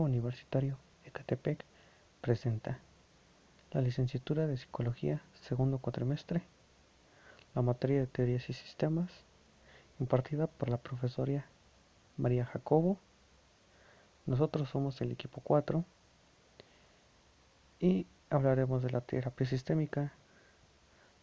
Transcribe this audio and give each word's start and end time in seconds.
Universitario 0.00 0.78
Ecatepec 1.04 1.64
presenta 2.20 2.78
la 3.72 3.80
licenciatura 3.80 4.46
de 4.46 4.56
Psicología, 4.56 5.22
segundo 5.40 5.78
cuatrimestre, 5.78 6.42
la 7.54 7.62
materia 7.62 8.00
de 8.00 8.06
Teorías 8.06 8.48
y 8.48 8.52
Sistemas, 8.52 9.10
impartida 10.00 10.46
por 10.46 10.70
la 10.70 10.78
profesora 10.78 11.46
María 12.16 12.46
Jacobo. 12.46 12.98
Nosotros 14.26 14.68
somos 14.68 15.00
el 15.00 15.12
equipo 15.12 15.40
4 15.42 15.84
y 17.80 18.06
hablaremos 18.30 18.82
de 18.82 18.90
la 18.90 19.00
terapia 19.00 19.46
sistémica. 19.46 20.12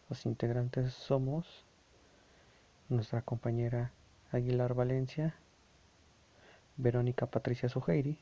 Los 0.08 0.26
integrantes 0.26 0.92
somos 0.92 1.64
nuestra 2.88 3.22
compañera 3.22 3.92
Aguilar 4.32 4.74
Valencia, 4.74 5.34
Verónica 6.76 7.26
Patricia 7.26 7.68
Sujeiri, 7.68 8.18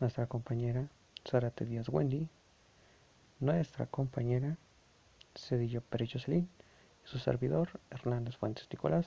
nuestra 0.00 0.26
compañera 0.26 0.88
Zárate 1.28 1.64
Díaz 1.64 1.88
Wendy, 1.88 2.28
nuestra 3.40 3.86
compañera 3.86 4.56
Cedillo 5.34 5.82
Pérez 5.82 6.12
Jocelyn 6.12 6.48
y 7.04 7.08
su 7.08 7.18
servidor 7.18 7.68
Hernández 7.90 8.36
Fuentes 8.36 8.68
Nicolás. 8.70 9.06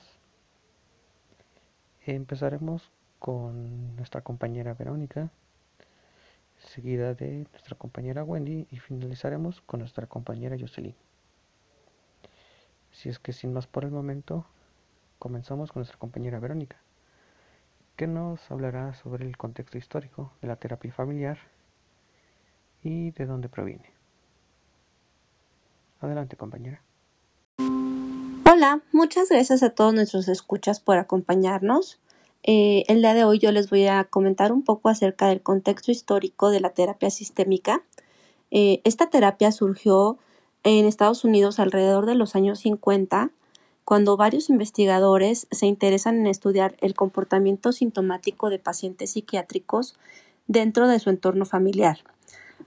Empezaremos 2.04 2.90
con 3.18 3.96
nuestra 3.96 4.20
compañera 4.20 4.74
Verónica, 4.74 5.30
seguida 6.58 7.14
de 7.14 7.46
nuestra 7.50 7.76
compañera 7.76 8.24
Wendy 8.24 8.66
y 8.70 8.78
finalizaremos 8.78 9.62
con 9.62 9.80
nuestra 9.80 10.06
compañera 10.06 10.56
Jocelyn. 10.58 10.94
Si 12.90 13.08
es 13.08 13.18
que 13.18 13.32
sin 13.32 13.52
más 13.52 13.66
por 13.66 13.84
el 13.84 13.90
momento, 13.90 14.44
comenzamos 15.18 15.72
con 15.72 15.80
nuestra 15.80 15.98
compañera 15.98 16.38
Verónica, 16.38 16.76
nos 18.06 18.50
hablará 18.50 18.94
sobre 18.94 19.26
el 19.26 19.36
contexto 19.36 19.78
histórico 19.78 20.32
de 20.40 20.48
la 20.48 20.56
terapia 20.56 20.92
familiar 20.92 21.38
y 22.82 23.10
de 23.12 23.26
dónde 23.26 23.48
proviene. 23.48 23.92
Adelante, 26.00 26.36
compañera. 26.36 26.82
Hola, 28.50 28.82
muchas 28.92 29.28
gracias 29.28 29.62
a 29.62 29.70
todos 29.70 29.94
nuestros 29.94 30.28
escuchas 30.28 30.80
por 30.80 30.98
acompañarnos. 30.98 32.00
Eh, 32.42 32.84
el 32.88 32.98
día 32.98 33.14
de 33.14 33.24
hoy 33.24 33.38
yo 33.38 33.52
les 33.52 33.70
voy 33.70 33.86
a 33.86 34.04
comentar 34.04 34.52
un 34.52 34.64
poco 34.64 34.88
acerca 34.88 35.28
del 35.28 35.42
contexto 35.42 35.92
histórico 35.92 36.50
de 36.50 36.60
la 36.60 36.70
terapia 36.70 37.10
sistémica. 37.10 37.82
Eh, 38.50 38.80
esta 38.84 39.10
terapia 39.10 39.52
surgió 39.52 40.18
en 40.64 40.86
Estados 40.86 41.24
Unidos 41.24 41.58
alrededor 41.60 42.06
de 42.06 42.16
los 42.16 42.34
años 42.34 42.60
50, 42.60 43.30
cuando 43.84 44.16
varios 44.16 44.48
investigadores 44.48 45.46
se 45.50 45.66
interesan 45.66 46.20
en 46.20 46.26
estudiar 46.26 46.76
el 46.80 46.94
comportamiento 46.94 47.72
sintomático 47.72 48.50
de 48.50 48.58
pacientes 48.58 49.10
psiquiátricos 49.12 49.96
dentro 50.46 50.88
de 50.88 50.98
su 50.98 51.10
entorno 51.10 51.44
familiar. 51.44 51.98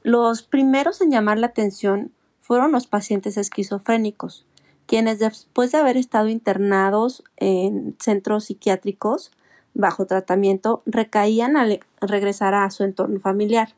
Los 0.04 0.44
primeros 0.44 1.02
en 1.02 1.12
llamar 1.12 1.40
la 1.40 1.48
atención 1.48 2.12
fueron 2.42 2.72
los 2.72 2.88
pacientes 2.88 3.38
esquizofrénicos, 3.38 4.46
quienes 4.86 5.20
después 5.20 5.72
de 5.72 5.80
haber 5.80 5.98
estado 5.98 6.28
internados 6.28 7.24
en 7.38 7.96
centros 8.00 8.46
psiquiátricos 8.46 9.32
bajo 9.74 10.06
tratamiento 10.06 10.84
recaían 10.86 11.58
al 11.58 11.80
regresar 12.02 12.54
a 12.54 12.70
su 12.70 12.84
entorno 12.84 13.20
familiar. 13.20 13.76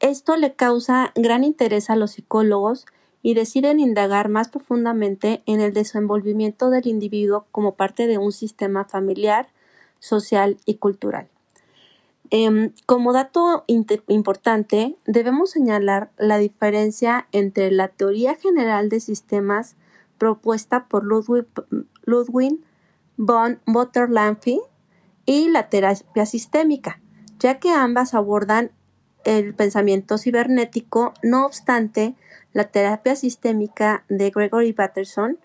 Esto 0.00 0.36
le 0.36 0.54
causa 0.54 1.12
gran 1.14 1.44
interés 1.44 1.90
a 1.90 1.96
los 1.96 2.12
psicólogos 2.12 2.86
y 3.22 3.34
deciden 3.34 3.80
indagar 3.80 4.28
más 4.28 4.48
profundamente 4.48 5.42
en 5.46 5.60
el 5.60 5.72
desenvolvimiento 5.72 6.70
del 6.70 6.86
individuo 6.86 7.46
como 7.52 7.74
parte 7.74 8.06
de 8.06 8.18
un 8.18 8.32
sistema 8.32 8.84
familiar, 8.84 9.48
social 9.98 10.56
y 10.64 10.76
cultural. 10.76 11.28
Em, 12.30 12.72
como 12.86 13.12
dato 13.12 13.64
importante, 13.66 14.96
debemos 15.04 15.50
señalar 15.50 16.10
la 16.16 16.38
diferencia 16.38 17.26
entre 17.32 17.72
la 17.72 17.88
teoría 17.88 18.36
general 18.36 18.88
de 18.88 19.00
sistemas 19.00 19.76
propuesta 20.16 20.86
por 20.86 21.04
Ludwig, 21.04 21.46
Ludwig 22.04 22.60
von 23.16 23.60
Botterlampi 23.66 24.60
y 25.26 25.48
la 25.48 25.68
terapia 25.68 26.24
sistémica, 26.24 27.00
ya 27.38 27.58
que 27.58 27.70
ambas 27.70 28.14
abordan 28.14 28.70
el 29.24 29.54
pensamiento 29.54 30.16
cibernético, 30.16 31.14
no 31.22 31.46
obstante, 31.46 32.14
la 32.52 32.64
terapia 32.64 33.16
sistémica 33.16 34.04
de 34.08 34.30
Gregory 34.30 34.72
Patterson 34.72 35.38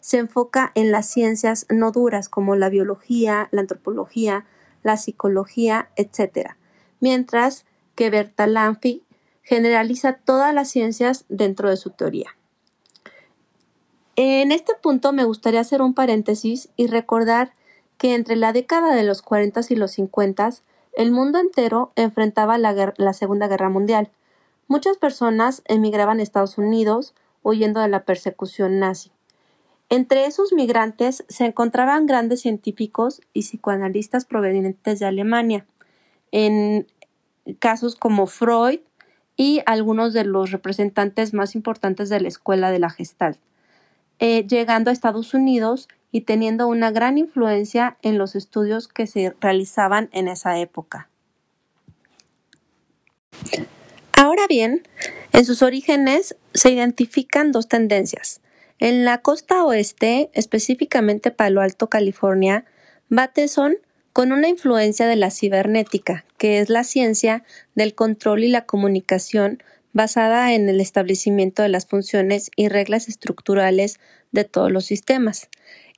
se 0.00 0.18
enfoca 0.18 0.72
en 0.74 0.92
las 0.92 1.06
ciencias 1.06 1.66
no 1.68 1.92
duras 1.92 2.28
como 2.28 2.56
la 2.56 2.68
biología, 2.68 3.48
la 3.50 3.60
antropología, 3.60 4.46
la 4.82 4.96
psicología, 4.96 5.90
etc., 5.96 6.54
mientras 7.00 7.66
que 7.94 8.10
Bertalanffy 8.10 9.02
generaliza 9.42 10.14
todas 10.14 10.54
las 10.54 10.70
ciencias 10.70 11.24
dentro 11.28 11.70
de 11.70 11.76
su 11.76 11.90
teoría. 11.90 12.36
En 14.16 14.52
este 14.52 14.74
punto 14.74 15.12
me 15.12 15.24
gustaría 15.24 15.60
hacer 15.60 15.82
un 15.82 15.94
paréntesis 15.94 16.68
y 16.76 16.86
recordar 16.86 17.52
que 17.98 18.14
entre 18.14 18.36
la 18.36 18.52
década 18.52 18.94
de 18.94 19.02
los 19.02 19.22
40 19.22 19.60
y 19.68 19.76
los 19.76 19.92
50 19.92 20.50
el 20.92 21.12
mundo 21.12 21.38
entero 21.38 21.92
enfrentaba 21.96 22.58
la, 22.58 23.12
Segunda 23.12 23.48
Guerra 23.48 23.68
Mundial. 23.68 24.10
Muchas 24.70 24.98
personas 24.98 25.64
emigraban 25.66 26.20
a 26.20 26.22
Estados 26.22 26.56
Unidos 26.56 27.12
huyendo 27.42 27.80
de 27.80 27.88
la 27.88 28.04
persecución 28.04 28.78
nazi. 28.78 29.10
Entre 29.88 30.26
esos 30.26 30.52
migrantes 30.52 31.24
se 31.28 31.44
encontraban 31.44 32.06
grandes 32.06 32.42
científicos 32.42 33.20
y 33.32 33.42
psicoanalistas 33.42 34.26
provenientes 34.26 35.00
de 35.00 35.06
Alemania, 35.06 35.66
en 36.30 36.86
casos 37.58 37.96
como 37.96 38.28
Freud 38.28 38.78
y 39.36 39.60
algunos 39.66 40.12
de 40.12 40.22
los 40.22 40.52
representantes 40.52 41.34
más 41.34 41.56
importantes 41.56 42.08
de 42.08 42.20
la 42.20 42.28
escuela 42.28 42.70
de 42.70 42.78
la 42.78 42.90
Gestalt, 42.90 43.40
eh, 44.20 44.46
llegando 44.46 44.90
a 44.90 44.92
Estados 44.92 45.34
Unidos 45.34 45.88
y 46.12 46.20
teniendo 46.20 46.68
una 46.68 46.92
gran 46.92 47.18
influencia 47.18 47.98
en 48.02 48.18
los 48.18 48.36
estudios 48.36 48.86
que 48.86 49.08
se 49.08 49.34
realizaban 49.40 50.10
en 50.12 50.28
esa 50.28 50.60
época. 50.60 51.08
Bien, 54.48 54.82
en 55.32 55.44
sus 55.44 55.62
orígenes 55.62 56.36
se 56.54 56.70
identifican 56.70 57.52
dos 57.52 57.68
tendencias. 57.68 58.40
En 58.78 59.04
la 59.04 59.18
costa 59.18 59.64
oeste, 59.64 60.30
específicamente 60.32 61.30
Palo 61.30 61.60
Alto, 61.60 61.88
California, 61.88 62.64
Bateson 63.08 63.76
con 64.12 64.32
una 64.32 64.48
influencia 64.48 65.06
de 65.06 65.16
la 65.16 65.30
cibernética, 65.30 66.24
que 66.36 66.58
es 66.58 66.68
la 66.68 66.82
ciencia 66.82 67.44
del 67.74 67.94
control 67.94 68.42
y 68.42 68.48
la 68.48 68.66
comunicación 68.66 69.62
basada 69.92 70.52
en 70.52 70.68
el 70.68 70.80
establecimiento 70.80 71.62
de 71.62 71.68
las 71.68 71.86
funciones 71.86 72.50
y 72.56 72.68
reglas 72.68 73.08
estructurales 73.08 74.00
de 74.32 74.44
todos 74.44 74.72
los 74.72 74.84
sistemas. 74.84 75.48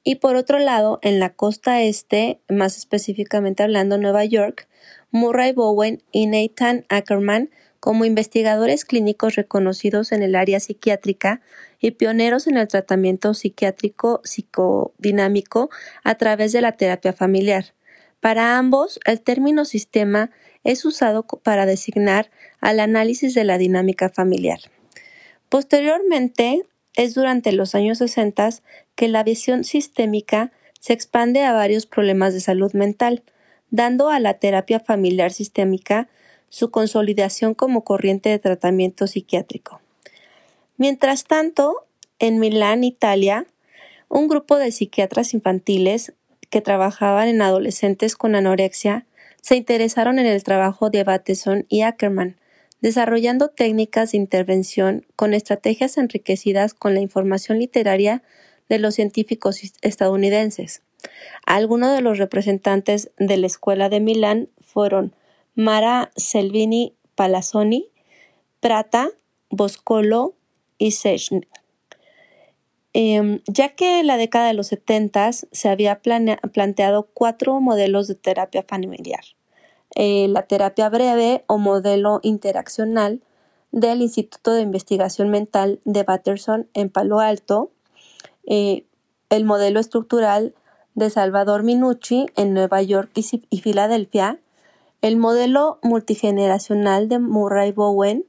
Y 0.05 0.17
por 0.17 0.37
otro 0.37 0.59
lado, 0.59 0.99
en 1.03 1.21
la 1.21 1.31
costa 1.31 1.83
este, 1.83 2.41
más 2.49 2.77
específicamente 2.77 3.63
hablando 3.63 3.99
Nueva 3.99 4.25
York, 4.25 4.69
Murray 5.11 5.53
Bowen 5.53 6.03
y 6.11 6.27
Nathan 6.27 6.85
Ackerman 6.89 7.51
como 7.83 8.05
investigadores 8.05 8.85
clínicos 8.85 9.35
reconocidos 9.35 10.13
en 10.13 10.23
el 10.23 10.37
área 10.37 10.61
psiquiátrica 10.61 11.41
y 11.81 11.91
pioneros 11.91 12.47
en 12.47 12.57
el 12.57 12.69
tratamiento 12.69 13.35
psiquiátrico 13.35 14.21
psicodinámico 14.23 15.69
a 16.05 16.15
través 16.15 16.53
de 16.53 16.61
la 16.61 16.71
terapia 16.77 17.13
familiar. 17.13 17.75
Para 18.21 18.57
ambos, 18.57 19.01
el 19.05 19.21
término 19.21 19.65
sistema 19.65 20.31
es 20.63 20.85
usado 20.85 21.25
para 21.25 21.67
designar 21.67 22.31
al 22.61 22.79
análisis 22.79 23.35
de 23.35 23.43
la 23.43 23.59
dinámica 23.59 24.11
familiar. 24.11 24.61
Posteriormente, 25.49 26.63
es 26.95 27.15
durante 27.15 27.51
los 27.51 27.75
años 27.75 27.99
60 27.99 28.49
que 28.95 29.09
la 29.09 29.25
visión 29.25 29.65
sistémica 29.65 30.53
se 30.79 30.93
expande 30.93 31.43
a 31.43 31.53
varios 31.53 31.87
problemas 31.87 32.33
de 32.33 32.39
salud 32.39 32.73
mental, 32.75 33.25
dando 33.71 34.09
a 34.09 34.21
la 34.21 34.35
terapia 34.35 34.79
familiar 34.79 35.33
sistémica 35.33 36.07
su 36.53 36.71
consolidación 36.71 37.55
como 37.55 37.83
corriente 37.83 38.29
de 38.29 38.39
tratamiento 38.39 39.07
psiquiátrico. 39.07 39.81
Mientras 40.77 41.25
tanto, 41.25 41.87
en 42.19 42.41
Milán, 42.41 42.85
Italia, 42.85 43.47
un 44.11 44.29
grupo 44.29 44.59
de 44.59 44.71
psiquiatras 44.71 45.33
infantiles 45.33 46.13
que 46.51 46.61
trabajaban 46.61 47.29
en 47.29 47.41
adolescentes 47.41 48.17
con 48.17 48.35
anorexia 48.35 49.07
se 49.41 49.57
interesaron 49.57 50.19
en 50.19 50.27
el 50.27 50.45
trabajo 50.45 50.91
de 50.91 51.05
Bateson 51.05 51.65
y 51.71 51.81
Ackerman, 51.81 52.37
desarrollando 52.83 53.49
técnicas 53.49 54.13
de 54.13 54.19
intervención 54.19 55.07
con 55.17 55.33
estrategias 55.33 55.97
enriquecidas 55.97 56.75
con 56.75 56.93
la 56.93 57.01
información 57.01 57.61
literaria 57.61 58.23
de 58.69 58.79
los 58.79 58.95
científicos 58.95 59.63
estadounidenses. 59.81 60.83
Algunos 61.47 61.95
de 61.95 62.03
los 62.03 62.19
representantes 62.19 63.11
de 63.17 63.39
la 63.39 63.47
Escuela 63.47 63.89
de 63.89 64.01
Milán 64.01 64.51
fueron 64.61 65.15
Mara 65.55 66.11
Selvini 66.17 66.95
Palazzoni, 67.15 67.89
Prata, 68.61 69.11
Boscolo 69.51 70.35
y 70.79 70.93
Sechnik. 70.93 71.49
Em, 72.95 73.41
ya 73.47 73.71
que 73.71 74.01
en 74.01 74.07
la 74.07 74.17
década 74.19 74.49
de 74.49 74.55
los 74.55 74.67
70 74.67 75.33
se 75.33 75.69
había 75.69 76.01
planteado 76.01 77.09
cuatro 77.15 77.61
modelos 77.61 78.07
de 78.09 78.15
terapia 78.15 78.63
familiar. 78.63 79.25
eh, 79.95 80.27
la 80.29 80.43
terapia 80.43 80.89
breve 80.89 81.45
o 81.47 81.59
modelo 81.59 82.21
interaccional 82.23 83.21
del 83.73 84.03
Instituto 84.03 84.53
de 84.53 84.63
Investigación 84.63 85.31
Mental 85.31 85.81
de 85.85 86.03
Batterson 86.03 86.69
en 86.75 86.89
Palo 86.91 87.21
Alto, 87.21 87.71
eh, 88.47 88.85
el 89.31 89.45
modelo 89.45 89.81
estructural 89.81 90.55
de 90.95 91.11
Salvador 91.11 91.63
Minucci 91.63 92.27
en 92.37 92.55
Nueva 92.55 92.83
York 92.83 93.11
y, 93.15 93.61
Filadelfia, 93.61 94.39
el 95.03 95.17
modelo 95.17 95.81
multigeneracional 95.83 97.09
de 97.09 97.19
Murray 97.19 97.73
Bowen 97.73 98.25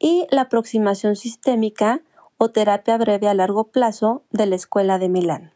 y 0.00 0.26
la 0.30 0.42
aproximación 0.42 1.14
sistémica 1.14 2.02
o 2.36 2.50
terapia 2.50 2.98
breve 2.98 3.28
a 3.28 3.34
largo 3.34 3.68
plazo 3.68 4.24
de 4.30 4.46
la 4.46 4.56
Escuela 4.56 4.98
de 4.98 5.08
Milán. 5.08 5.52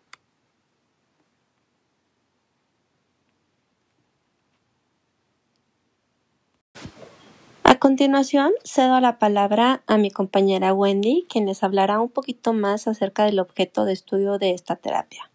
A 7.65 7.81
continuación, 7.81 8.53
cedo 8.63 9.01
la 9.01 9.19
palabra 9.19 9.83
a 9.89 9.99
mi 9.99 10.13
compañera 10.13 10.73
Wendy, 10.73 11.27
quien 11.29 11.47
les 11.47 11.65
hablará 11.65 11.99
un 11.99 12.11
poquito 12.11 12.53
más 12.53 12.87
acerca 12.87 13.25
del 13.25 13.41
objeto 13.41 13.85
de 13.85 13.93
estudio 13.93 14.39
de 14.39 14.53
esta 14.53 14.77
terapia. 14.77 15.33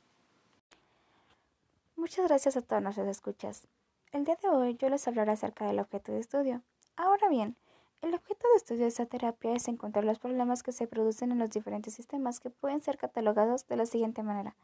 Muchas 1.98 2.26
gracias 2.26 2.56
a 2.56 2.62
todos 2.62 2.82
nuestros 2.82 3.08
escuchas. 3.08 3.68
El 4.12 4.26
día 4.26 4.40
de 4.42 4.50
hoy 4.50 4.76
yo 4.76 4.90
les 4.90 5.08
hablaré 5.08 5.34
acerca 5.34 5.68
del 5.68 5.80
objeto 5.80 6.12
de 6.12 6.18
estudio. 6.18 6.64
Ahora 6.96 7.30
bien, 7.30 7.56
el 8.02 8.16
objeto 8.16 8.48
de 8.48 8.58
estudio 8.58 8.82
de 8.82 8.88
esta 8.88 9.06
terapia 9.06 9.54
es 9.54 9.68
encontrar 9.68 10.04
los 10.04 10.18
problemas 10.18 10.64
que 10.64 10.72
se 10.72 10.88
producen 10.88 11.32
en 11.32 11.38
los 11.38 11.52
diferentes 11.52 11.94
sistemas 11.94 12.40
que 12.40 12.50
pueden 12.50 12.82
ser 12.82 12.98
catalogados 12.98 13.68
de 13.68 13.76
la 13.76 13.86
siguiente 13.86 14.24
manera. 14.24 14.56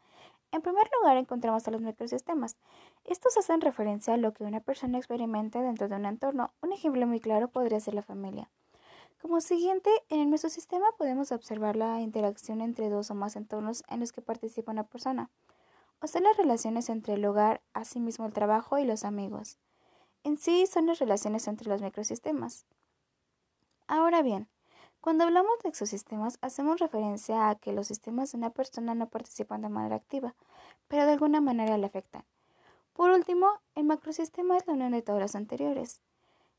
En 0.50 0.62
primer 0.62 0.90
lugar, 0.98 1.16
encontramos 1.16 1.68
a 1.68 1.70
los 1.70 1.80
microsistemas. 1.80 2.56
Estos 3.04 3.36
hacen 3.36 3.60
referencia 3.60 4.14
a 4.14 4.16
lo 4.16 4.32
que 4.32 4.42
una 4.42 4.58
persona 4.58 4.98
experimenta 4.98 5.62
dentro 5.62 5.88
de 5.88 5.94
un 5.94 6.06
entorno. 6.06 6.50
Un 6.60 6.72
ejemplo 6.72 7.06
muy 7.06 7.20
claro 7.20 7.46
podría 7.46 7.78
ser 7.78 7.94
la 7.94 8.02
familia. 8.02 8.50
Como 9.22 9.40
siguiente, 9.40 9.90
en 10.08 10.18
el 10.18 10.26
mesosistema 10.26 10.86
podemos 10.98 11.30
observar 11.30 11.76
la 11.76 12.00
interacción 12.00 12.60
entre 12.60 12.88
dos 12.90 13.12
o 13.12 13.14
más 13.14 13.36
entornos 13.36 13.84
en 13.90 14.00
los 14.00 14.10
que 14.10 14.22
participa 14.22 14.72
una 14.72 14.88
persona, 14.88 15.30
o 16.00 16.06
sea, 16.06 16.20
las 16.20 16.36
relaciones 16.36 16.88
entre 16.88 17.14
el 17.14 17.24
hogar, 17.24 17.62
asimismo 17.72 18.26
el 18.26 18.32
trabajo 18.32 18.78
y 18.78 18.84
los 18.84 19.04
amigos. 19.04 19.58
En 20.24 20.38
sí 20.38 20.66
son 20.66 20.86
las 20.86 20.98
relaciones 20.98 21.46
entre 21.48 21.68
los 21.68 21.82
microsistemas. 21.82 22.66
Ahora 23.86 24.22
bien, 24.22 24.48
cuando 25.00 25.24
hablamos 25.24 25.52
de 25.62 25.68
exosistemas, 25.68 26.38
hacemos 26.42 26.80
referencia 26.80 27.48
a 27.48 27.54
que 27.54 27.72
los 27.72 27.86
sistemas 27.86 28.32
de 28.32 28.38
una 28.38 28.50
persona 28.50 28.94
no 28.94 29.08
participan 29.08 29.62
de 29.62 29.68
manera 29.68 29.96
activa, 29.96 30.34
pero 30.88 31.06
de 31.06 31.12
alguna 31.12 31.40
manera 31.40 31.78
le 31.78 31.86
afectan. 31.86 32.24
Por 32.92 33.10
último, 33.10 33.48
el 33.74 33.84
macrosistema 33.84 34.56
es 34.56 34.66
la 34.66 34.72
unión 34.72 34.92
de 34.92 35.02
todos 35.02 35.20
los 35.20 35.36
anteriores. 35.36 36.02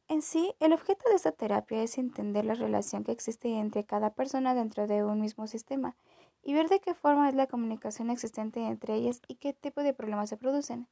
En 0.08 0.22
sí, 0.22 0.56
el 0.62 0.72
objeto 0.72 1.10
de 1.10 1.16
esta 1.16 1.34
terapia 1.34 1.82
es 1.82 1.98
entender 1.98 2.46
la 2.46 2.54
relación 2.54 3.04
que 3.04 3.12
existe 3.12 3.50
entre 3.58 3.84
cada 3.84 4.12
persona 4.12 4.56
dentro 4.56 4.88
de 4.88 5.04
un 5.04 5.20
mismo 5.20 5.48
sistema 5.48 5.98
y 6.48 6.54
ver 6.54 6.70
de 6.70 6.80
qué 6.80 6.94
forma 6.94 7.28
es 7.28 7.36
la 7.36 7.48
comunicación 7.48 8.10
existente 8.10 8.62
entre 8.62 8.96
ellas 8.96 9.22
y 9.28 9.36
qué 9.36 9.52
tipo 9.52 9.84
de 9.84 9.94
problemas 9.94 10.30
se 10.30 10.38
producen. 10.38 10.88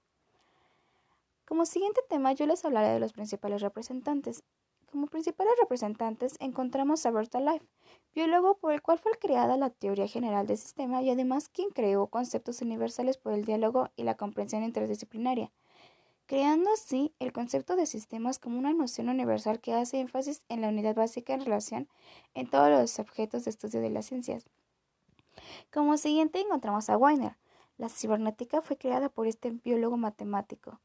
Como 1.46 1.66
siguiente 1.66 2.02
tema, 2.10 2.34
yo 2.34 2.46
les 2.46 2.66
hablaré 2.66 2.90
de 2.90 3.00
los 3.00 3.13
principales 3.13 3.62
representantes, 3.62 4.44
como 4.92 5.07
principales 5.07 5.54
representantes 5.62 6.36
encontramos 6.42 7.06
a 7.06 7.12
Berta 7.12 7.40
Life, 7.40 7.66
biólogo 8.13 8.57
por 8.57 8.74
el 8.74 8.81
cual 8.81 9.00
fue 9.00 9.13
creada 9.13 9.56
la 9.56 9.69
teoría 9.69 10.10
general 10.10 10.46
del 10.46 10.57
sistema 10.57 11.02
y 11.02 11.10
además 11.10 11.48
quien 11.48 11.69
creó 11.69 12.07
conceptos 12.07 12.62
universales 12.62 13.18
por 13.18 13.31
el 13.31 13.46
diálogo 13.46 13.88
y 13.96 14.04
la 14.04 14.16
comprensión 14.16 14.62
interdisciplinaria, 14.62 15.54
creando 16.25 16.69
así 16.74 17.13
el 17.19 17.31
concepto 17.31 17.78
de 17.78 17.86
sistemas 17.86 18.40
como 18.40 18.60
una 18.60 18.74
noción 18.74 19.07
universal 19.07 19.62
que 19.62 19.74
hace 19.74 20.02
énfasis 20.02 20.44
en 20.50 20.60
la 20.60 20.68
unidad 20.68 20.96
básica 20.96 21.34
en 21.34 21.46
relación 21.46 21.88
en 22.34 22.50
todos 22.50 22.69
los 22.69 23.00
objetos 23.00 23.46
de 23.46 23.52
estudio 23.52 23.80
de 23.80 23.90
las 23.90 24.07
ciencias. 24.07 24.46
Como 25.72 25.98
siguiente 25.98 26.40
encontramos 26.40 26.90
a 26.90 26.98
Weiner. 26.98 27.38
La 27.78 27.90
cibernética 27.90 28.62
fue 28.62 28.78
creada 28.78 29.10
por 29.10 29.28
este 29.28 29.52
biólogo 29.52 29.98
matemático, 29.98 30.80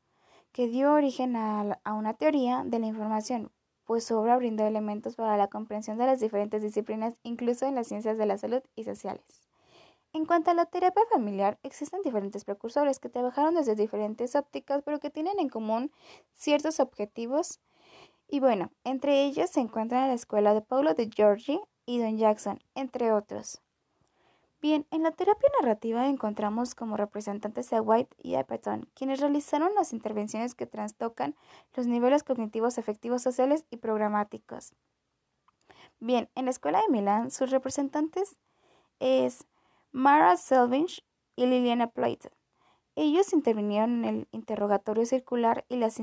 que 0.53 0.67
dio 0.67 0.93
origen 0.93 1.37
a, 1.37 1.79
una 1.87 2.15
teoría 2.15 2.65
de 2.67 2.81
la 2.81 2.87
información, 2.87 3.53
pues 3.85 4.05
su 4.05 4.17
obra 4.17 4.37
brindó 4.37 4.67
elementos 4.67 5.15
para 5.15 5.37
la 5.37 5.49
comprensión 5.49 5.99
de 5.99 6.07
las 6.07 6.19
diferentes 6.19 6.63
disciplinas, 6.63 7.17
incluso 7.23 7.67
en 7.67 7.77
las 7.77 7.87
ciencias 7.87 8.19
de 8.19 8.27
la 8.27 8.39
salud 8.39 8.63
y 8.75 8.85
sociales. 8.85 9.49
En 10.13 10.27
cuanto 10.27 10.51
a 10.51 10.55
la 10.55 10.67
terapia 10.67 11.05
familiar, 11.13 11.61
existen 11.63 12.03
diferentes 12.03 12.45
precursores 12.45 12.99
que 12.99 13.09
trabajaron 13.09 13.55
desde 13.55 13.77
diferentes 13.77 14.35
ópticas, 14.35 14.83
pero 14.85 14.99
que 14.99 15.11
tienen 15.11 15.39
en 15.39 15.49
común 15.49 15.93
ciertos 16.33 16.81
objetivos. 16.81 17.61
Y 18.27 18.41
bueno, 18.41 18.73
entre 18.83 19.25
ellos 19.25 19.51
se 19.51 19.61
encuentran 19.61 20.09
la 20.09 20.15
escuela 20.15 20.55
de 20.55 20.63
Paulo 20.63 20.95
de 20.95 21.09
Giorgi 21.09 21.61
y 21.87 22.01
Don 22.01 22.19
Jackson, 22.19 22.59
entre 22.75 23.13
otros. 23.13 23.63
Bien, 24.61 24.87
en 24.91 25.03
la 25.03 25.13
terapia 25.13 25.49
narrativa 25.59 26.07
encontramos 26.07 26.75
como 26.75 26.99
representantes 26.99 27.73
a 27.73 27.81
White 27.81 28.15
y 28.19 28.35
a 28.35 28.45
Patton, 28.45 28.87
quienes 28.95 29.21
realizaron 29.21 29.75
las 29.75 29.95
intervenciones 29.95 30.55
que 30.55 30.67
trastocan 30.67 31.35
los 31.75 31.87
niveles 31.87 32.25
cognitivos, 32.25 32.77
efectivos, 32.77 33.23
sociales 33.23 33.65
y 33.71 33.79
programáticos. 33.79 34.75
Bien, 35.99 36.29
en 36.35 36.45
la 36.45 36.51
escuela 36.51 36.83
de 36.83 36.91
Milán, 36.91 37.31
sus 37.31 37.51
representantes 37.51 38.37
es 38.99 39.47
Mara 39.93 40.37
Selvage 40.37 41.05
y 41.37 41.47
Liliana 41.47 41.87
Plate. 41.87 42.31
Ellos 42.97 43.33
intervinieron 43.33 44.05
en 44.05 44.15
el 44.15 44.29
interrogatorio 44.31 45.07
circular 45.07 45.65
y 45.71 45.77
las, 45.77 46.01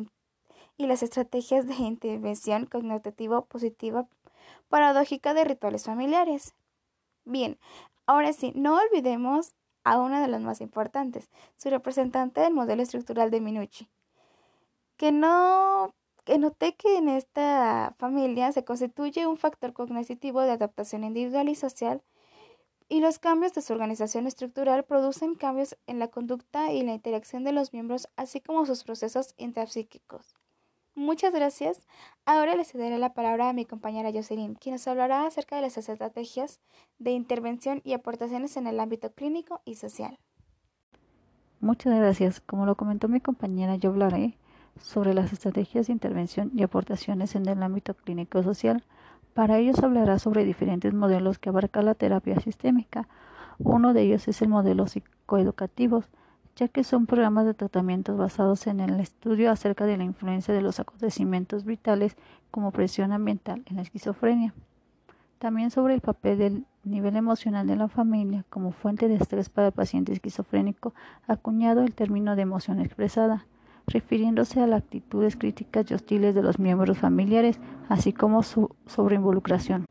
y 0.77 0.88
las 0.88 1.04
estrategias 1.04 1.68
de 1.68 1.75
intervención 1.75 2.65
cognitivo 2.65 3.45
positiva 3.45 4.07
paradójica 4.68 5.36
de 5.36 5.44
rituales 5.44 5.86
familiares. 5.86 6.56
Bien, 7.28 7.60
Ahora 8.08 8.32
sí, 8.32 8.54
no 8.56 8.78
olvidemos 8.78 9.54
a 9.84 10.00
una 10.00 10.22
de 10.22 10.30
las 10.30 10.42
más 10.42 10.62
importantes, 10.62 11.30
su 11.58 11.70
representante 11.70 12.40
del 12.40 12.54
modelo 12.54 12.82
estructural 12.82 13.32
de 13.32 13.42
Minucci, 13.42 13.90
que 14.96 15.12
no 15.12 15.94
que 16.24 16.38
noté 16.40 16.76
que 16.76 16.98
en 16.98 17.10
esta 17.10 17.96
familia 18.00 18.52
se 18.52 18.66
constituye 18.66 19.28
un 19.28 19.38
factor 19.38 19.74
cognitivo 19.74 20.42
de 20.42 20.52
adaptación 20.52 21.04
individual 21.04 21.50
y 21.50 21.56
social 21.56 22.02
y 22.90 23.02
los 23.02 23.20
cambios 23.20 23.54
de 23.54 23.62
su 23.62 23.74
organización 23.74 24.28
estructural 24.28 24.86
producen 24.86 25.36
cambios 25.36 25.78
en 25.88 26.00
la 26.00 26.10
conducta 26.10 26.72
y 26.74 26.84
la 26.84 26.94
interacción 26.94 27.44
de 27.44 27.54
los 27.54 27.74
miembros, 27.74 28.10
así 28.16 28.42
como 28.42 28.66
sus 28.66 28.84
procesos 28.84 29.34
intrapsíquicos. 29.38 30.36
Muchas 30.97 31.31
gracias. 31.31 31.85
Ahora 32.25 32.56
le 32.56 32.66
cederé 32.66 32.97
la 32.97 33.13
palabra 33.13 33.49
a 33.49 33.54
mi 33.54 33.66
compañera 33.66 34.11
Jocelyn, 34.11 34.56
quien 34.56 34.73
nos 34.73 34.87
hablará 34.87 35.27
acerca 35.27 35.56
de 35.56 35.61
las 35.61 35.77
estrategias 35.77 36.59
de 36.97 37.11
intervención 37.11 37.81
y 37.83 37.94
aportaciones 37.94 38.57
en 38.57 38.66
el 38.66 38.80
ámbito 38.80 39.11
clínico 39.11 39.61
y 39.63 39.75
social. 39.75 40.18
Muchas 41.59 41.95
gracias. 41.95 42.42
Como 42.42 42.66
lo 42.66 42.73
comentó 42.73 43.09
mi 43.09 43.21
compañera, 43.21 43.75
yo 43.75 43.92
hablaré 43.92 44.39
sobre 44.81 45.13
las 45.13 45.31
estrategias 45.31 45.85
de 45.85 45.94
intervención 45.94 46.49
y 46.56 46.63
aportaciones 46.63 47.35
en 47.35 47.47
el 47.47 47.61
ámbito 47.61 47.94
clínico 47.94 48.42
social. 48.42 48.83
Para 49.35 49.59
ello 49.59 49.73
hablará 49.83 50.18
sobre 50.18 50.45
diferentes 50.45 50.95
modelos 50.95 51.37
que 51.37 51.49
abarca 51.49 51.83
la 51.83 51.94
terapia 51.94 52.39
sistémica. 52.39 53.07
Uno 53.59 53.94
de 53.94 54.01
ellos 54.01 54.27
es 54.27 54.42
el 54.42 54.49
modelo 54.49 54.87
psicoeducativo 54.87 56.06
ya 56.57 56.68
que 56.68 56.83
son 56.83 57.06
programas 57.06 57.45
de 57.45 57.54
tratamientos 57.54 58.18
basados 58.18 58.66
en 58.66 58.80
el 58.80 58.99
estudio 58.99 59.52
acerca 59.52 59.85
de 59.85 59.95
la 59.95 60.04
influencia 60.04 60.54
de 60.56 60.61
los 60.61 60.80
acontecimientos 60.80 61.66
vitales 61.66 62.18
como 62.49 62.71
presión 62.71 63.11
ambiental 63.11 63.64
en 63.68 63.76
la 63.76 63.83
esquizofrenia. 63.83 64.56
También 65.37 65.69
sobre 65.69 65.94
el 65.94 66.02
papel 66.02 66.40
del 66.40 66.66
nivel 66.83 67.16
emocional 67.16 67.68
de 67.68 67.76
la 67.76 67.87
familia 67.87 68.44
como 68.49 68.71
fuente 68.71 69.07
de 69.07 69.16
estrés 69.16 69.49
para 69.49 69.68
el 69.68 69.73
paciente 69.73 70.11
esquizofrénico, 70.14 70.95
acuñado 71.28 71.83
el 71.83 71.94
término 71.94 72.35
de 72.35 72.42
emoción 72.42 72.80
expresada, 72.80 73.45
refiriéndose 73.85 74.59
a 74.59 74.66
las 74.66 74.81
actitudes 74.81 75.35
críticas 75.35 75.92
y 75.92 75.94
hostiles 75.94 76.33
de 76.33 76.42
los 76.42 76.57
miembros 76.57 76.97
familiares, 76.97 77.59
así 77.87 78.14
como 78.14 78.42
su 78.42 78.76
sobreinvolucración. 78.87 79.85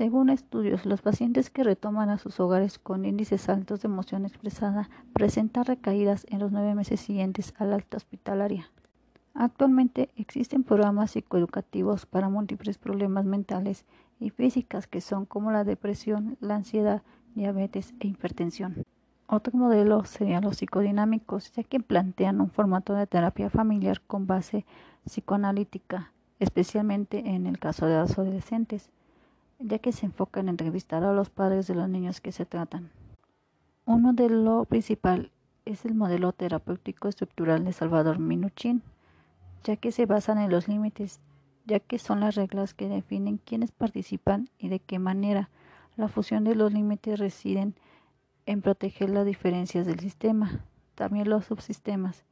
Según 0.00 0.30
estudios, 0.30 0.86
los 0.86 1.02
pacientes 1.02 1.50
que 1.50 1.62
retoman 1.62 2.08
a 2.08 2.16
sus 2.16 2.40
hogares 2.40 2.78
con 2.78 3.04
índices 3.04 3.50
altos 3.50 3.82
de 3.82 3.88
emoción 3.88 4.24
expresada 4.24 4.88
presentan 5.12 5.66
recaídas 5.66 6.26
en 6.30 6.38
los 6.38 6.50
nueve 6.52 6.74
meses 6.74 7.00
siguientes 7.00 7.52
al 7.58 7.74
alta 7.74 7.98
hospitalaria. 7.98 8.70
Actualmente 9.34 10.08
existen 10.16 10.64
programas 10.64 11.10
psicoeducativos 11.10 12.06
para 12.06 12.30
múltiples 12.30 12.78
problemas 12.78 13.26
mentales 13.26 13.84
y 14.18 14.30
físicas 14.30 14.86
que 14.86 15.02
son 15.02 15.26
como 15.26 15.50
la 15.52 15.64
depresión, 15.64 16.38
la 16.40 16.54
ansiedad, 16.54 17.02
diabetes 17.34 17.92
e 18.00 18.06
hipertensión. 18.06 18.86
Otro 19.26 19.52
modelo 19.52 20.06
serían 20.06 20.44
los 20.44 20.56
psicodinámicos, 20.56 21.52
ya 21.52 21.62
que 21.62 21.78
plantean 21.78 22.40
un 22.40 22.48
formato 22.48 22.94
de 22.94 23.06
terapia 23.06 23.50
familiar 23.50 24.00
con 24.00 24.26
base 24.26 24.64
psicoanalítica, 25.04 26.14
especialmente 26.38 27.18
en 27.18 27.46
el 27.46 27.58
caso 27.58 27.84
de 27.84 27.96
adolescentes 27.96 28.90
ya 29.60 29.78
que 29.78 29.92
se 29.92 30.06
enfoca 30.06 30.40
en 30.40 30.48
entrevistar 30.48 31.04
a 31.04 31.12
los 31.12 31.30
padres 31.30 31.66
de 31.66 31.74
los 31.74 31.88
niños 31.88 32.20
que 32.20 32.32
se 32.32 32.46
tratan. 32.46 32.90
Uno 33.84 34.12
de 34.12 34.30
lo 34.30 34.64
principal 34.64 35.30
es 35.64 35.84
el 35.84 35.94
modelo 35.94 36.32
terapéutico 36.32 37.08
estructural 37.08 37.64
de 37.64 37.72
Salvador 37.72 38.18
Minuchin, 38.18 38.82
ya 39.64 39.76
que 39.76 39.92
se 39.92 40.06
basan 40.06 40.38
en 40.38 40.50
los 40.50 40.68
límites, 40.68 41.20
ya 41.66 41.78
que 41.80 41.98
son 41.98 42.20
las 42.20 42.34
reglas 42.34 42.72
que 42.74 42.88
definen 42.88 43.38
quiénes 43.38 43.70
participan 43.70 44.48
y 44.58 44.68
de 44.68 44.80
qué 44.80 44.98
manera. 44.98 45.50
La 45.96 46.08
fusión 46.08 46.44
de 46.44 46.54
los 46.54 46.72
límites 46.72 47.18
residen 47.18 47.74
en 48.46 48.62
proteger 48.62 49.10
las 49.10 49.26
diferencias 49.26 49.86
del 49.86 50.00
sistema, 50.00 50.64
también 50.94 51.28
los 51.28 51.44
subsistemas, 51.44 52.24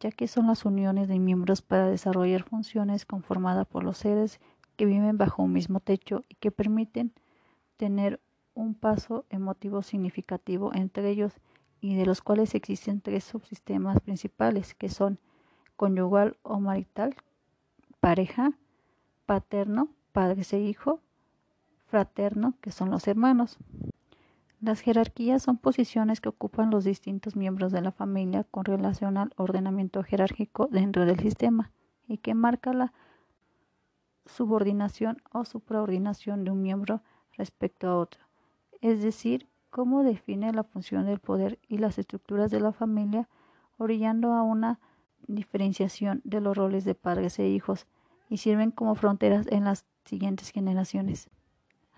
ya 0.00 0.10
que 0.10 0.26
son 0.26 0.46
las 0.46 0.64
uniones 0.64 1.08
de 1.08 1.18
miembros 1.18 1.60
para 1.62 1.86
desarrollar 1.86 2.42
funciones 2.42 3.04
conformadas 3.04 3.66
por 3.66 3.84
los 3.84 3.98
seres 3.98 4.40
viven 4.84 5.18
bajo 5.18 5.42
un 5.42 5.52
mismo 5.52 5.80
techo 5.80 6.24
y 6.28 6.34
que 6.36 6.50
permiten 6.50 7.12
tener 7.76 8.20
un 8.54 8.74
paso 8.74 9.24
emotivo 9.30 9.82
significativo 9.82 10.72
entre 10.74 11.08
ellos 11.10 11.34
y 11.80 11.96
de 11.96 12.06
los 12.06 12.22
cuales 12.22 12.54
existen 12.54 13.00
tres 13.00 13.24
subsistemas 13.24 14.00
principales 14.00 14.74
que 14.74 14.88
son 14.88 15.18
conyugal 15.76 16.36
o 16.42 16.60
marital, 16.60 17.16
pareja, 17.98 18.52
paterno, 19.26 19.88
padres 20.12 20.52
e 20.52 20.60
hijo, 20.60 21.00
fraterno, 21.86 22.54
que 22.60 22.70
son 22.70 22.90
los 22.90 23.08
hermanos. 23.08 23.58
Las 24.60 24.80
jerarquías 24.80 25.42
son 25.42 25.58
posiciones 25.58 26.20
que 26.20 26.28
ocupan 26.28 26.70
los 26.70 26.84
distintos 26.84 27.34
miembros 27.34 27.72
de 27.72 27.80
la 27.80 27.90
familia 27.90 28.44
con 28.44 28.64
relación 28.64 29.16
al 29.16 29.32
ordenamiento 29.36 30.04
jerárquico 30.04 30.68
dentro 30.70 31.04
del 31.04 31.18
sistema 31.18 31.72
y 32.06 32.18
que 32.18 32.34
marca 32.34 32.72
la 32.72 32.92
subordinación 34.26 35.22
o 35.32 35.44
supraordinación 35.44 36.44
de 36.44 36.50
un 36.50 36.62
miembro 36.62 37.02
respecto 37.36 37.88
a 37.88 37.96
otro, 37.96 38.20
es 38.80 39.02
decir, 39.02 39.48
cómo 39.70 40.02
define 40.02 40.52
la 40.52 40.64
función 40.64 41.06
del 41.06 41.18
poder 41.18 41.58
y 41.66 41.78
las 41.78 41.98
estructuras 41.98 42.50
de 42.50 42.60
la 42.60 42.72
familia, 42.72 43.28
orillando 43.78 44.32
a 44.34 44.42
una 44.42 44.78
diferenciación 45.26 46.20
de 46.24 46.40
los 46.40 46.56
roles 46.56 46.84
de 46.84 46.94
padres 46.94 47.38
e 47.38 47.48
hijos 47.48 47.86
y 48.28 48.36
sirven 48.38 48.70
como 48.70 48.94
fronteras 48.94 49.46
en 49.48 49.64
las 49.64 49.86
siguientes 50.04 50.50
generaciones. 50.50 51.30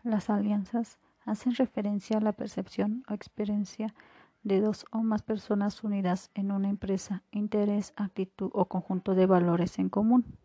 Las 0.03 0.31
alianzas 0.31 0.99
hacen 1.25 1.55
referencia 1.55 2.19
a 2.19 2.21
la 2.21 2.33
percepción 2.33 3.03
o 3.09 3.15
experiencia 3.15 3.95
de 4.43 4.61
dos 4.61 4.85
o 4.93 5.03
más 5.03 5.23
personas 5.23 5.83
unidas 5.83 6.31
en 6.35 6.53
una 6.53 6.69
empresa, 6.69 7.23
interés, 7.33 7.95
actitud 7.97 8.51
o 8.53 8.67
conjunto 8.67 9.15
de 9.15 9.27
valores 9.27 9.79
en 9.79 9.89
común. 9.89 10.39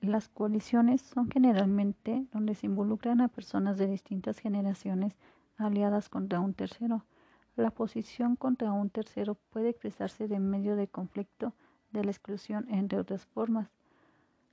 Las 0.00 0.28
coaliciones 0.28 1.00
son 1.00 1.30
generalmente 1.30 2.26
donde 2.32 2.54
se 2.54 2.66
involucran 2.66 3.20
a 3.20 3.28
personas 3.28 3.78
de 3.78 3.86
distintas 3.86 4.38
generaciones 4.38 5.16
aliadas 5.56 6.08
contra 6.08 6.40
un 6.40 6.54
tercero. 6.54 7.04
La 7.56 7.70
posición 7.70 8.36
contra 8.36 8.72
un 8.72 8.90
tercero 8.90 9.36
puede 9.50 9.68
expresarse 9.68 10.28
de 10.28 10.38
medio 10.38 10.76
de 10.76 10.88
conflicto, 10.88 11.54
de 11.90 12.04
la 12.04 12.10
exclusión, 12.10 12.66
entre 12.70 12.98
otras 12.98 13.26
formas. 13.26 13.70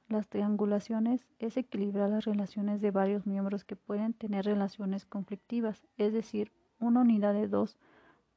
Las 0.10 0.28
triangulaciones 0.28 1.28
es 1.40 1.58
equilibrar 1.58 2.10
las 2.10 2.26
relaciones 2.26 2.82
de 2.82 2.92
varios 2.92 3.28
miembros 3.28 3.66
que 3.66 3.76
pueden 3.76 4.14
tener 4.14 4.46
relaciones 4.46 5.06
conflictivas, 5.06 5.86
es 5.98 6.14
decir, 6.14 6.52
una 6.80 7.02
unidad 7.02 7.34
de 7.34 7.48
dos 7.48 7.78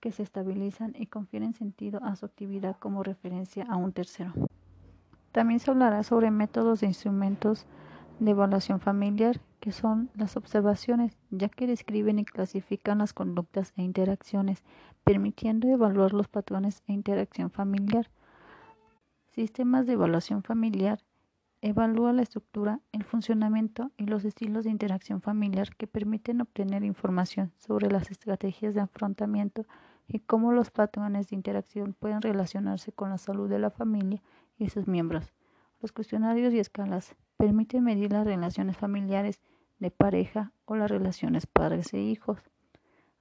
que 0.00 0.12
se 0.12 0.22
estabilizan 0.22 0.94
y 0.98 1.06
confieren 1.06 1.54
sentido 1.54 2.00
a 2.02 2.16
su 2.16 2.26
actividad 2.26 2.76
como 2.78 3.02
referencia 3.02 3.64
a 3.68 3.76
un 3.76 3.92
tercero. 3.92 4.32
También 5.32 5.60
se 5.60 5.70
hablará 5.70 6.02
sobre 6.02 6.30
métodos 6.30 6.80
de 6.80 6.86
instrumentos 6.86 7.66
de 8.18 8.32
evaluación 8.32 8.80
familiar, 8.80 9.40
que 9.60 9.72
son 9.72 10.10
las 10.14 10.36
observaciones, 10.36 11.16
ya 11.30 11.48
que 11.48 11.66
describen 11.66 12.18
y 12.18 12.24
clasifican 12.24 12.98
las 12.98 13.12
conductas 13.12 13.72
e 13.76 13.82
interacciones, 13.82 14.64
permitiendo 15.04 15.68
evaluar 15.68 16.12
los 16.12 16.28
patrones 16.28 16.82
e 16.86 16.92
interacción 16.92 17.50
familiar. 17.50 18.10
Sistemas 19.28 19.86
de 19.86 19.92
evaluación 19.92 20.42
familiar 20.42 21.00
Evalúa 21.62 22.14
la 22.14 22.22
estructura, 22.22 22.80
el 22.90 23.04
funcionamiento 23.04 23.90
y 23.98 24.06
los 24.06 24.24
estilos 24.24 24.64
de 24.64 24.70
interacción 24.70 25.20
familiar 25.20 25.76
que 25.76 25.86
permiten 25.86 26.40
obtener 26.40 26.84
información 26.84 27.52
sobre 27.58 27.90
las 27.90 28.10
estrategias 28.10 28.74
de 28.74 28.80
afrontamiento 28.80 29.66
y 30.08 30.20
cómo 30.20 30.52
los 30.52 30.70
patrones 30.70 31.28
de 31.28 31.36
interacción 31.36 31.92
pueden 31.92 32.22
relacionarse 32.22 32.92
con 32.92 33.10
la 33.10 33.18
salud 33.18 33.50
de 33.50 33.58
la 33.58 33.68
familia 33.68 34.22
y 34.60 34.68
sus 34.68 34.86
miembros. 34.86 35.32
Los 35.80 35.90
cuestionarios 35.90 36.52
y 36.52 36.60
escalas 36.60 37.16
permiten 37.36 37.82
medir 37.82 38.12
las 38.12 38.26
relaciones 38.26 38.76
familiares 38.76 39.40
de 39.78 39.90
pareja 39.90 40.52
o 40.66 40.76
las 40.76 40.90
relaciones 40.90 41.46
padres 41.46 41.92
e 41.94 42.00
hijos. 42.00 42.38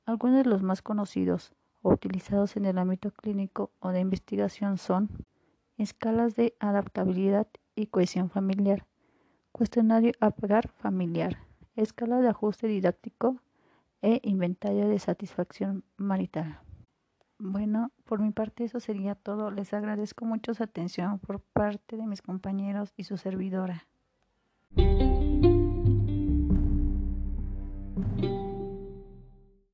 Algunos 0.05 0.43
de 0.43 0.49
los 0.49 0.61
más 0.61 0.81
conocidos 0.81 1.53
o 1.81 1.91
utilizados 1.91 2.57
en 2.57 2.65
el 2.65 2.77
ámbito 2.77 3.11
clínico 3.11 3.71
o 3.79 3.89
de 3.89 4.01
investigación 4.01 4.77
son 4.77 5.09
escalas 5.77 6.35
de 6.35 6.55
adaptabilidad 6.59 7.47
y 7.75 7.87
cohesión 7.87 8.29
familiar, 8.29 8.85
cuestionario 9.53 10.11
APGAR 10.19 10.67
familiar, 10.67 11.37
escala 11.77 12.19
de 12.19 12.27
ajuste 12.27 12.67
didáctico 12.67 13.37
e 14.01 14.19
inventario 14.23 14.89
de 14.89 14.99
satisfacción 14.99 15.85
marital. 15.95 16.59
Bueno, 17.41 17.91
por 18.05 18.19
mi 18.19 18.31
parte 18.31 18.65
eso 18.65 18.79
sería 18.79 19.15
todo. 19.15 19.49
Les 19.49 19.73
agradezco 19.73 20.25
mucho 20.25 20.53
su 20.53 20.61
atención 20.63 21.19
por 21.19 21.41
parte 21.41 21.95
de 21.97 22.05
mis 22.05 22.21
compañeros 22.21 22.93
y 22.97 23.05
su 23.05 23.17
servidora. 23.17 23.87